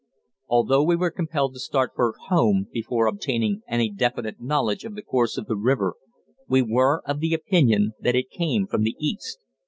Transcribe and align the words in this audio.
Although 0.47 0.81
we 0.81 0.95
were 0.95 1.11
compelled 1.11 1.53
to 1.53 1.59
start 1.59 1.91
for 1.95 2.15
"home" 2.29 2.65
before 2.73 3.05
obtaining 3.05 3.61
any 3.67 3.87
definite 3.87 4.41
knowledge 4.41 4.83
of 4.83 4.95
the 4.95 5.03
course 5.03 5.37
of 5.37 5.45
the 5.45 5.55
river, 5.55 5.93
we 6.47 6.63
were 6.63 7.03
of 7.05 7.19
the 7.19 7.35
opinion 7.35 7.91
that 7.99 8.15
it 8.15 8.31
came 8.31 8.65
from 8.65 8.81
the 8.81 8.95
east. 8.99 9.37